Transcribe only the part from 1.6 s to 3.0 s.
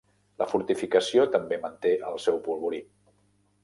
manté el seu polvorí.